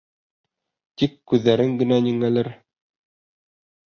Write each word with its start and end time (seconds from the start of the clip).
Тик 1.01 1.11
күҙҙәрең 1.31 1.75
генә 1.81 1.99
ниңәлер... 2.05 2.49